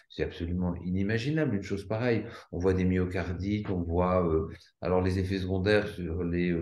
C'est 0.10 0.24
absolument 0.24 0.75
inimaginable, 0.84 1.56
une 1.56 1.63
chose 1.63 1.88
pareille. 1.88 2.25
On 2.51 2.60
voit 2.60 2.74
des 2.74 2.86
myocardites, 2.86 3.70
on 3.70 3.82
voit 3.82 4.25
euh, 4.27 4.48
alors 4.82 5.01
les 5.01 5.20
effets 5.20 5.39
secondaires 5.39 5.88
sur 5.88 6.24
les 6.24 6.56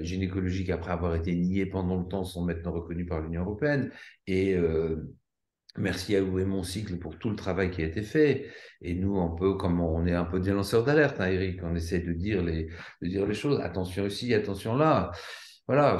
gynécologiques 0.00 0.70
après 0.70 0.90
avoir 0.90 1.14
été 1.14 1.34
niés 1.36 1.66
pendant 1.66 2.00
le 2.00 2.08
temps 2.08 2.24
sont 2.24 2.44
maintenant 2.44 2.72
reconnus 2.72 3.06
par 3.06 3.20
l'Union 3.20 3.42
européenne. 3.42 3.90
Merci 5.76 6.16
à 6.16 6.22
vous 6.22 6.38
et 6.38 6.44
mon 6.44 6.62
cycle 6.62 6.96
pour 6.96 7.18
tout 7.18 7.30
le 7.30 7.36
travail 7.36 7.70
qui 7.70 7.82
a 7.82 7.86
été 7.86 8.02
fait. 8.02 8.46
Et 8.80 8.94
nous, 8.94 9.18
un 9.18 9.34
peu 9.36 9.54
comme 9.54 9.80
on 9.80 10.06
est 10.06 10.14
un 10.14 10.24
peu 10.24 10.40
des 10.40 10.52
lanceurs 10.52 10.84
d'alerte, 10.84 11.20
hein, 11.20 11.30
Eric, 11.30 11.60
on 11.62 11.74
essaie 11.74 12.00
de 12.00 12.12
dire 12.12 12.42
les, 12.42 12.68
de 13.02 13.08
dire 13.08 13.26
les 13.26 13.34
choses. 13.34 13.60
Attention 13.60 14.06
ici, 14.06 14.34
attention 14.34 14.74
là. 14.74 15.12
Voilà, 15.68 15.98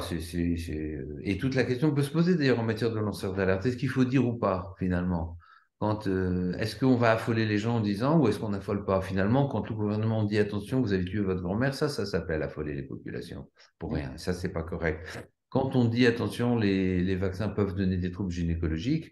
et 1.23 1.37
toute 1.37 1.53
la 1.53 1.63
question 1.63 1.93
peut 1.93 2.01
se 2.01 2.09
poser 2.09 2.35
d'ailleurs 2.35 2.59
en 2.59 2.63
matière 2.63 2.91
de 2.91 2.99
lanceurs 2.99 3.35
d'alerte. 3.35 3.67
Est-ce 3.67 3.77
qu'il 3.77 3.89
faut 3.89 4.03
dire 4.03 4.27
ou 4.27 4.33
pas 4.33 4.73
finalement? 4.79 5.37
Euh, 5.81 6.53
est-ce 6.57 6.75
qu'on 6.75 6.95
va 6.95 7.11
affoler 7.11 7.45
les 7.45 7.59
gens 7.59 7.77
en 7.77 7.79
disant 7.79 8.19
ou 8.19 8.27
est-ce 8.27 8.39
qu'on 8.39 8.49
n'affole 8.49 8.83
pas? 8.83 8.99
Finalement, 9.01 9.47
quand 9.47 9.69
le 9.69 9.75
gouvernement 9.75 10.23
dit 10.23 10.39
attention, 10.39 10.81
vous 10.81 10.91
avez 10.91 11.05
tué 11.05 11.19
votre 11.19 11.41
grand-mère, 11.41 11.75
ça, 11.75 11.87
ça 11.87 12.05
s'appelle 12.05 12.41
affoler 12.41 12.73
les 12.73 12.81
populations. 12.81 13.49
Pour 13.77 13.93
rien. 13.93 14.11
Ça, 14.17 14.33
c'est 14.33 14.49
pas 14.49 14.63
correct. 14.63 15.07
Quand 15.49 15.75
on 15.75 15.85
dit 15.85 16.05
attention, 16.07 16.57
les, 16.57 17.01
les 17.01 17.15
vaccins 17.15 17.47
peuvent 17.47 17.75
donner 17.75 17.97
des 17.97 18.11
troubles 18.11 18.31
gynécologiques, 18.31 19.11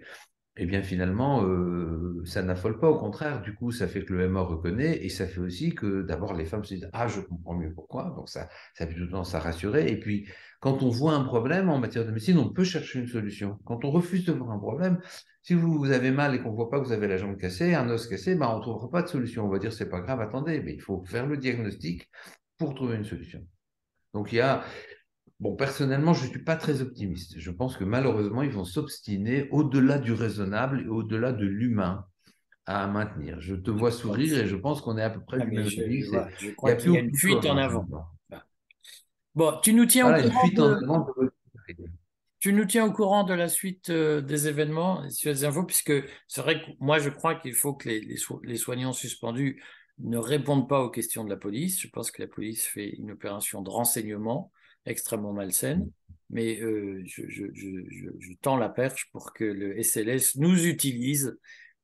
eh 0.60 0.66
bien 0.66 0.82
finalement, 0.82 1.44
euh, 1.44 2.22
ça 2.26 2.42
n'affole 2.42 2.80
pas. 2.80 2.90
Au 2.90 2.98
contraire, 2.98 3.42
du 3.42 3.54
coup, 3.54 3.72
ça 3.72 3.88
fait 3.88 4.04
que 4.04 4.14
le 4.14 4.28
MA 4.28 4.42
reconnaît 4.42 5.06
et 5.06 5.10
ça 5.10 5.28
fait 5.28 5.40
aussi 5.40 5.76
que 5.76 6.02
d'abord 6.02 6.34
les 6.34 6.46
femmes 6.46 6.64
se 6.64 6.74
disent 6.74 6.90
Ah, 6.94 7.08
je 7.08 7.22
comprends 7.22 7.56
mieux 7.56 7.72
pourquoi. 7.74 8.14
Donc 8.16 8.30
ça, 8.30 8.50
ça 8.74 8.86
a 8.86 8.88
plutôt 8.88 9.06
tendance 9.06 9.36
à 9.36 9.40
rassurer. 9.40 9.92
Et 9.92 10.00
puis, 10.00 10.28
quand 10.60 10.82
on 10.82 10.90
voit 10.90 11.14
un 11.14 11.24
problème 11.24 11.70
en 11.70 11.78
matière 11.78 12.06
de 12.06 12.12
médecine, 12.12 12.38
on 12.40 12.50
peut 12.50 12.64
chercher 12.64 13.00
une 13.00 13.08
solution. 13.08 13.60
Quand 13.66 13.86
on 13.86 13.92
refuse 13.92 14.26
de 14.26 14.32
voir 14.32 14.52
un 14.52 14.60
problème, 14.60 15.00
si 15.44 15.54
vous, 15.54 15.92
avez 15.92 16.12
mal 16.12 16.36
et 16.36 16.42
qu'on 16.42 16.52
ne 16.52 16.56
voit 16.56 16.70
pas 16.70 16.80
que 16.80 16.86
vous 16.86 16.92
avez 16.92 17.08
la 17.08 17.18
jambe 17.18 17.38
cassée, 17.38 17.76
un 17.76 17.90
os 17.90 18.08
cassé, 18.08 18.36
ben, 18.36 18.50
on 18.50 18.58
ne 18.58 18.62
trouvera 18.62 18.90
pas 18.90 19.02
de 19.04 19.08
solution. 19.08 19.46
On 19.46 19.50
va 19.50 19.60
dire 19.60 19.72
c'est 19.72 19.90
pas 19.90 20.02
grave, 20.02 20.20
attendez, 20.22 20.60
mais 20.62 20.74
il 20.74 20.82
faut 20.82 21.04
faire 21.06 21.28
le 21.28 21.38
diagnostic 21.38 22.10
pour 22.58 22.74
trouver 22.74 22.96
une 22.96 23.06
solution. 23.06 23.46
Donc 24.14 24.34
il 24.34 24.38
y 24.38 24.42
a, 24.42 24.64
Bon, 25.40 25.56
personnellement, 25.56 26.14
je 26.14 26.26
ne 26.26 26.30
suis 26.32 26.44
pas 26.44 26.56
très 26.56 26.82
optimiste. 26.82 27.36
Je 27.38 27.52
pense 27.52 27.78
que 27.78 27.84
malheureusement, 27.84 28.42
ils 28.42 28.52
vont 28.52 28.66
s'obstiner 28.66 29.48
au-delà 29.52 30.00
du 30.00 30.14
raisonnable 30.14 30.82
et 30.82 30.88
au-delà 30.88 31.32
de 31.32 31.46
l'humain 31.46 32.06
à 32.66 32.88
maintenir. 32.88 33.40
Je 33.40 33.56
te 33.56 33.70
vois 33.70 33.92
sourire 33.92 34.40
et 34.40 34.48
je 34.48 34.56
pense 34.56 34.82
qu'on 34.82 34.98
est 34.98 35.04
à 35.04 35.12
peu 35.12 35.22
près 35.22 35.38
ah, 35.40 35.46
du 35.46 35.52
même 35.52 35.68
avis. 35.68 36.02
Je, 36.40 36.52
crois 36.52 36.74
qu'il 36.76 36.92
y 36.92 36.98
a 36.98 37.02
une 37.02 37.16
fuite 37.16 37.46
en 37.46 37.58
avant. 37.58 37.88
Bon, 39.36 39.60
tu 39.62 39.74
nous 39.74 39.86
tiens 39.86 40.08
au 40.08 40.22
courant. 40.22 40.48
De... 40.48 41.32
Tu 42.40 42.54
nous 42.54 42.66
tiens 42.66 42.86
au 42.86 42.92
courant 42.92 43.24
de 43.24 43.34
la 43.34 43.48
suite 43.48 43.90
euh, 43.90 44.22
des 44.22 44.48
événements 44.48 45.08
sur 45.10 45.32
les 45.32 45.46
infos, 45.46 45.64
puisque 45.64 45.94
c'est 46.28 46.42
vrai 46.42 46.62
que 46.62 46.72
moi, 46.80 46.98
je 46.98 47.10
crois 47.10 47.36
qu'il 47.36 47.54
faut 47.54 47.74
que 47.74 47.90
les, 47.90 48.02
les 48.44 48.58
soignants 48.58 48.94
suspendus 48.94 49.62
ne 50.00 50.18
répondent 50.18 50.68
pas 50.68 50.82
aux 50.82 50.90
questions 50.90 51.24
de 51.24 51.30
la 51.30 51.38
police. 51.38 51.80
Je 51.80 51.90
pense 51.90 52.10
que 52.10 52.22
la 52.22 52.28
police 52.28 52.66
fait 52.66 52.90
une 52.90 53.12
opération 53.12 53.62
de 53.62 53.70
renseignement 53.70 54.52
extrêmement 54.88 55.34
malsaine, 55.34 55.90
mais 56.30 56.60
euh, 56.62 57.04
je, 57.06 58.34
tends 58.42 58.58
la 58.58 58.70
perche 58.70 59.10
pour 59.12 59.34
que 59.34 59.44
le 59.44 59.82
SLS 59.82 60.38
nous 60.38 60.66
utilise 60.66 61.38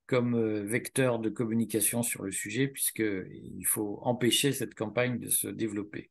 comme 0.05 0.35
euh, 0.35 0.63
vecteur 0.63 1.19
de 1.19 1.29
communication 1.29 2.03
sur 2.03 2.23
le 2.23 2.31
sujet, 2.31 2.67
puisqu'il 2.67 3.65
faut 3.65 3.99
empêcher 4.01 4.51
cette 4.51 4.75
campagne 4.75 5.19
de 5.19 5.29
se 5.29 5.47
développer. 5.47 6.09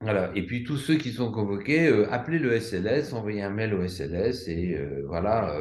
Voilà. 0.00 0.30
Et 0.34 0.44
puis 0.44 0.64
tous 0.64 0.76
ceux 0.76 0.96
qui 0.96 1.12
sont 1.12 1.32
convoqués, 1.32 1.88
euh, 1.88 2.10
appelez 2.12 2.38
le 2.38 2.60
SLS, 2.60 3.12
envoyez 3.14 3.42
un 3.42 3.50
mail 3.50 3.74
au 3.74 3.86
SLS 3.86 4.48
et 4.48 4.78
voilà, 5.06 5.56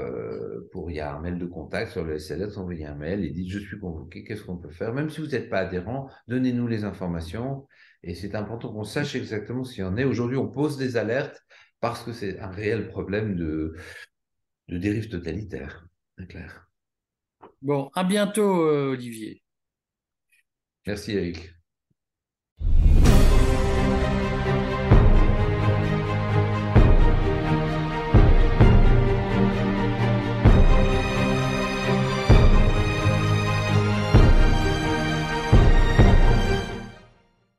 pour 0.71 0.91
il 0.91 0.97
y 0.97 0.99
a 0.99 1.15
un 1.15 1.21
mail 1.21 1.37
de 1.37 1.45
contact 1.45 1.91
sur 1.91 2.03
le 2.03 2.19
SLS, 2.19 2.57
envoyez 2.57 2.85
un 2.85 2.95
mail 2.95 3.23
et 3.23 3.29
dites 3.29 3.49
je 3.49 3.59
suis 3.59 3.79
convoqué, 3.79 4.23
qu'est-ce 4.23 4.43
qu'on 4.43 4.57
peut 4.57 4.71
faire? 4.71 4.93
Même 4.93 5.09
si 5.09 5.21
vous 5.21 5.27
n'êtes 5.27 5.49
pas 5.49 5.59
adhérent, 5.59 6.09
donnez-nous 6.27 6.67
les 6.67 6.83
informations 6.83 7.67
et 8.03 8.15
c'est 8.15 8.35
important 8.35 8.71
qu'on 8.71 8.83
sache 8.83 9.15
exactement 9.15 9.63
ce 9.63 9.73
qu'il 9.73 9.83
y 9.83 9.87
en 9.87 9.97
est. 9.97 10.03
Aujourd'hui, 10.03 10.37
on 10.37 10.49
pose 10.49 10.77
des 10.77 10.97
alertes 10.97 11.41
parce 11.79 12.03
que 12.03 12.13
c'est 12.13 12.39
un 12.39 12.49
réel 12.49 12.89
problème 12.89 13.35
de, 13.35 13.75
de 14.67 14.77
dérive 14.77 15.09
totalitaire. 15.09 15.87
C'est 16.17 16.27
clair. 16.27 16.69
Bon, 17.61 17.89
à 17.95 18.03
bientôt, 18.03 18.65
euh, 18.65 18.91
Olivier. 18.91 19.41
Merci, 20.85 21.13
Eric. 21.13 21.53